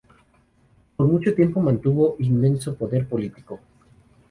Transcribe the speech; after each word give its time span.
Por 0.97 1.05
mucho 1.09 1.35
tiempo 1.35 1.59
mantuvo 1.61 2.15
inmenso 2.17 2.75
poder 2.75 3.07
político. 3.07 3.59